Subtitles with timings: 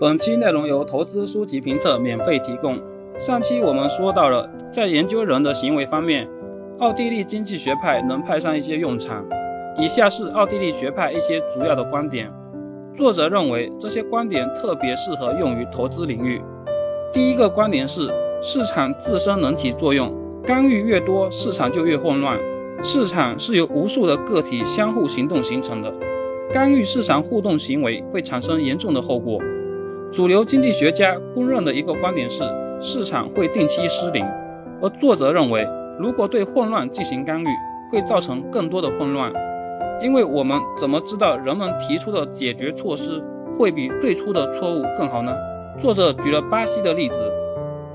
[0.00, 2.80] 本期内容由投资书籍评测免费提供。
[3.18, 6.28] 上期我们说到了，在研究人的行为方面，
[6.78, 9.26] 奥地利经济学派能派上一些用场。
[9.76, 12.32] 以下是奥地利学派一些主要的观点。
[12.94, 16.40] 作者认为这些观点特别适合用于投资领域。
[17.12, 18.08] 第一个观点是，
[18.40, 22.38] 市场自身能起作用，干预越多，市场就越混乱。
[22.84, 25.92] 市场是由无数的个体相互行动形成的，
[26.52, 29.40] 干预市场互动行为会产生严重的后果。
[30.10, 32.42] 主流经济学家公认的一个观点是，
[32.80, 34.24] 市场会定期失灵，
[34.80, 35.68] 而作者认为，
[35.98, 37.46] 如果对混乱进行干预，
[37.92, 39.30] 会造成更多的混乱。
[40.00, 45.30] 因为我们怎么知道人们提出的解决措施会比最初的错误更好呢？
[45.78, 47.30] 作者举了巴西的例子，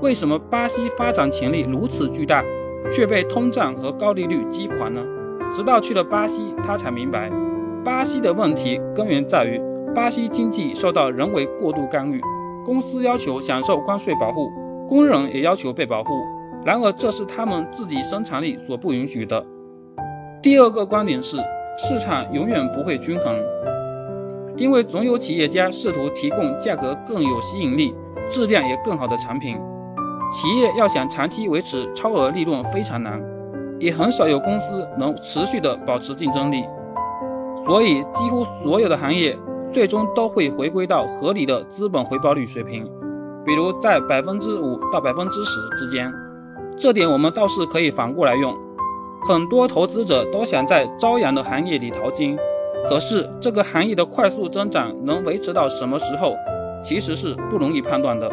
[0.00, 2.44] 为什么巴西发展潜力如此巨大，
[2.92, 5.02] 却被通胀和高利率击垮呢？
[5.52, 7.28] 直到去了巴西，他才明白，
[7.84, 9.60] 巴西的问题根源在于。
[9.94, 12.20] 巴西经济受到人为过度干预，
[12.64, 14.50] 公司要求享受关税保护，
[14.88, 16.10] 工人也要求被保护。
[16.64, 19.46] 然而，这是他们自己生产力所不允许的。
[20.42, 21.36] 第二个观点是，
[21.78, 23.36] 市场永远不会均衡，
[24.56, 27.94] 因为总有企业家试图提供价格更有吸引力、
[28.28, 29.56] 质量也更好的产品。
[30.32, 33.22] 企业要想长期维持超额利润非常难，
[33.78, 36.64] 也很少有公司能持续的保持竞争力。
[37.64, 39.38] 所以，几乎所有的行业。
[39.74, 42.88] 最终都会回归到合理的资本回报率水平，
[43.44, 46.08] 比如在百分之五到百分之十之间。
[46.76, 48.56] 这点我们倒是可以反过来用。
[49.28, 52.38] 很多投资者都想在朝阳的行业里淘金，
[52.86, 56.36] 可是这个行业的快速增长能维持到什么时候，
[56.80, 58.30] 其实是不容易判断的。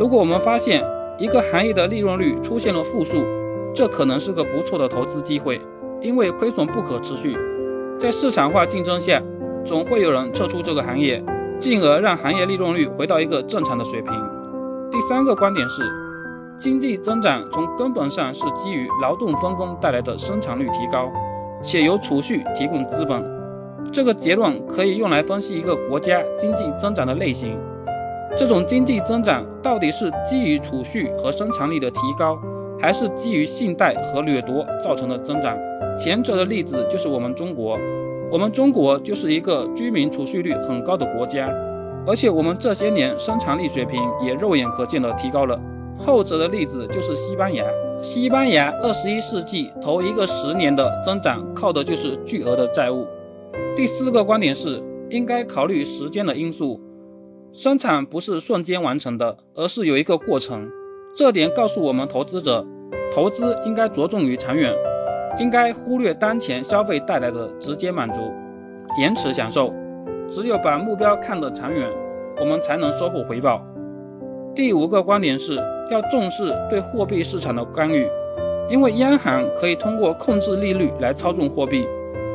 [0.00, 0.84] 如果我们发现
[1.16, 3.18] 一个行业的利润率出现了负数，
[3.72, 5.60] 这可能是个不错的投资机会，
[6.00, 7.38] 因为亏损不可持续。
[8.00, 9.22] 在市场化竞争下。
[9.64, 11.22] 总会有人撤出这个行业，
[11.60, 14.12] 进而让行业利润率回到一个正常的水平。
[14.90, 15.82] 第三个观点是，
[16.58, 21.10] 经济增长从根本上是基于劳动分工带来的生产率提高，
[21.62, 23.24] 且由储蓄提供资本。
[23.92, 27.56] 这个结论可以用来分析一个国家经济增长的类型。
[28.36, 32.38] 这种经济增长到底是基于储蓄和生产力的提高，
[32.80, 35.56] 还是基于信贷和掠夺造成的增长？
[35.96, 37.78] 前者的例子就是我们中国。
[38.32, 41.52] 我们中国就是一个居民储蓄率很高的国家，
[42.06, 45.60] 而且我们这些年生产力水平也肉眼可见的提高了。
[45.98, 47.62] 后者的例子就是西班牙，
[48.02, 53.06] 西班牙二十一世纪头一个十年的增长靠的就是巨额的债务。
[53.76, 56.80] 第四个观点是应该考虑时间的因素，
[57.52, 60.70] 生产不是瞬间完成的，而是有一个过程。
[61.14, 62.66] 这点告诉我们投资者，
[63.14, 64.74] 投资应该着重于长远。
[65.38, 68.20] 应该忽略当前消费带来的直接满足，
[68.98, 69.72] 延迟享受。
[70.28, 71.88] 只有把目标看得长远，
[72.38, 73.62] 我们才能收获回报。
[74.54, 75.56] 第五个观点是
[75.90, 78.06] 要重视对货币市场的干预，
[78.68, 81.86] 因为央行可以通过控制利率来操纵货币，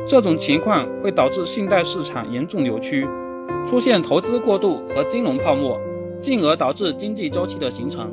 [0.06, 3.06] 这种情况会导致信贷市场严重扭曲，
[3.66, 5.78] 出现投资过度和金融泡沫，
[6.20, 8.12] 进而导致经济周期的形成。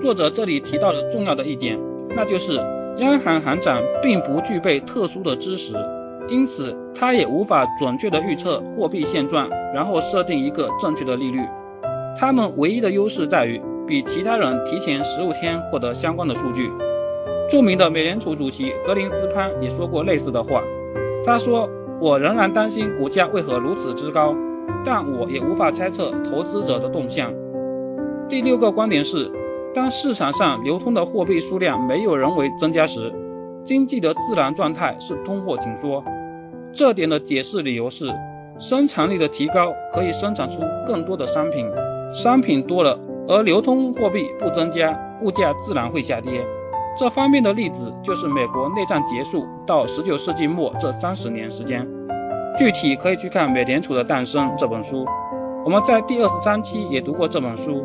[0.00, 1.78] 作者这里提到了重要的一点，
[2.16, 2.60] 那就是。
[2.98, 5.74] 央行行长并不具备特殊的知识，
[6.28, 11.40] 因此他也无法准确地预测货币现状，然后设定一个正确的利率。
[12.18, 16.70] 他们唯一的优势在于比其他人提前十五天获得相关的数据。
[17.50, 20.62] 著名的美联储主席格林斯潘也说过类似的话。
[21.22, 21.68] 他说
[22.00, 24.34] ：“我仍然担心股价为何如此之高，
[24.82, 27.30] 但我也无法猜测投资者的动向。”
[28.26, 29.30] 第六个观点是。
[29.76, 33.12] 当市场上流通的货币数量没有人为增加时，
[33.62, 36.02] 经济的自然状态是通货紧缩。
[36.72, 38.10] 这点的解释理由是，
[38.58, 41.70] 生产力的提高可以生产出更多的商品，
[42.10, 42.98] 商品多了，
[43.28, 46.42] 而流通货币不增加，物价自然会下跌。
[46.96, 51.86] 这方面的例子就是美国内战结束到十九世纪末这三十年时间。
[52.56, 55.04] 具体可以去看《美联储的诞生》这本书，
[55.66, 57.84] 我们在第二十三期也读过这本书。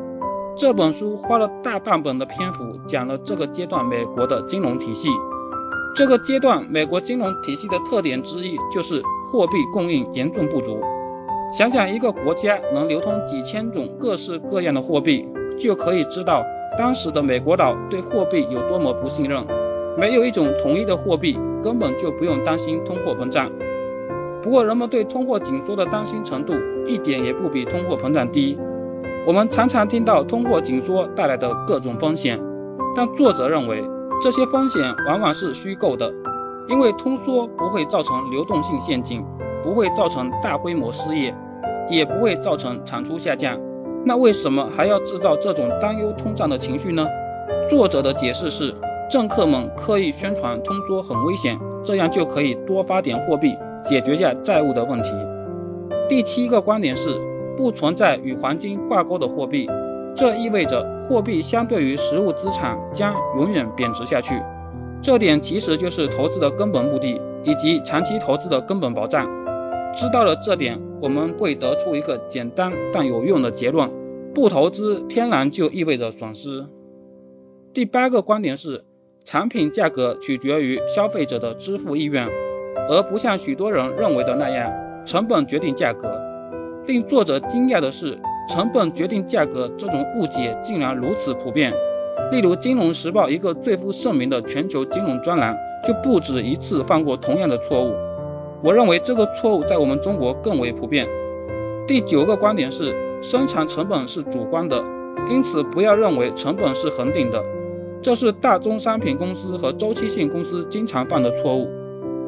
[0.54, 5.08] 这本书花了大半本的篇幅讲了这个阶段美国的金融体系。
[5.96, 10.80] 这个阶段美国金融体系的特点之一就是货币供应严重不足。
[11.58, 15.26] 想想一个国家能流通几千种各式各样的货币，
[15.58, 16.44] 就可以知道
[16.78, 19.46] 当时的美国佬对货币有多么不信任。
[19.98, 23.50] 没有一种统一的货币，根本就不用担心通货膨胀。
[24.42, 26.54] 不过人们对通货紧缩的担心程度
[26.86, 28.58] 一点也不比通货膨胀低。
[29.24, 32.40] 我们常常听到通货紧缩带来的各种风险，
[32.96, 33.84] 但作者认为
[34.20, 36.12] 这些风险往往是虚构的，
[36.68, 39.24] 因为通缩不会造成流动性陷阱，
[39.62, 41.36] 不会造成大规模失业，
[41.88, 43.60] 也不会造成产出下降。
[44.04, 47.06] 那为什么还要制造这种担忧通胀的情绪呢？
[47.70, 48.74] 作者的解释是，
[49.08, 55.12] 政客们刻意宣传通缩很危险，这样就可以多发点货币，解决下债务的问题。
[56.10, 57.22] 第七个观点是，
[57.62, 59.70] 不存在与黄金挂钩的货币，
[60.16, 64.42] 这意味着货币相对于实物资产将永远贬值下去。
[65.00, 69.30] 这点其实就是投资的根本目的，以及长期投资的根本保障。
[69.94, 73.88] 知道了这点，我们会得出一个简单但有用的结论：
[74.34, 76.66] 不投资天然就意味着损失。
[77.72, 78.84] 第八个观点是，
[79.24, 82.28] 产品价格取决于消费者的支付意愿，
[82.90, 84.74] 而不像许多人认为的那样，
[85.06, 86.31] 成本决定价格。
[86.88, 88.18] 令作者惊讶的是，
[88.50, 91.72] 成本决定价格这种误解竟然如此普遍。
[92.32, 95.56] 例如，《金融时报》一个最负盛名的全球金融专栏
[95.86, 97.94] 就不止一次犯过同样的错误。
[98.64, 101.08] 我认为这个错误在我们中国更为普遍。
[101.88, 104.84] 第九个观点是，生产成本是主观的，
[105.30, 107.44] 因此不要认为成本是恒定的，
[108.02, 111.70] 这是大宗商品公司和周期性公司经常犯的错误。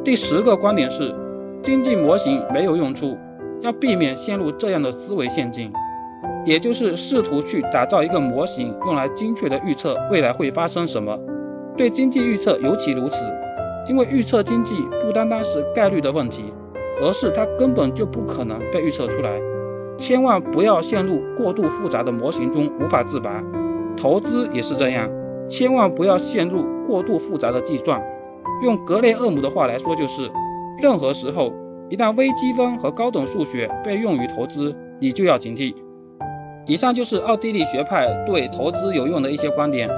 [0.04, 1.14] 第十个观点是，
[1.62, 3.18] 经济模型没有用处，
[3.64, 5.72] 要避免陷入这样的思维陷阱，
[6.46, 11.18] 也就是试图去打造一个模型，用来精确的预测未来会发生什么。
[11.78, 13.26] 对经济预测尤其如此。
[13.86, 16.54] 因为预测经济不单单是概率的问题，
[17.02, 19.42] 而是它根本就不可能被预测出来。
[19.98, 23.44] 千万不要陷入过度复杂的模型中无法自拔。
[23.98, 25.10] 投资也是这样，
[25.50, 28.02] 千万不要陷入过度复杂的计算。
[28.64, 30.32] 用格雷厄姆的话来说，就是
[30.78, 31.52] 任何时候，
[31.90, 35.76] 一旦微积分和高等数学被用于投资，你就要警惕。
[36.66, 39.90] 以上就是奥地利学派对投资有用的一些观点。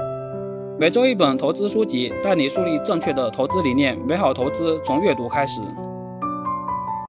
[0.79, 3.97] 每周一本投资书籍，带你树立正确的投资理念。
[4.07, 5.61] 美好投资从阅读开始。